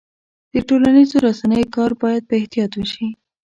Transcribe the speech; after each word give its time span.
د 0.51 0.53
ټولنیزو 0.67 1.15
رسنیو 1.27 1.73
کار 1.75 1.91
باید 2.01 2.23
په 2.29 2.33
احتیاط 2.39 2.71
وشي. 2.75 3.07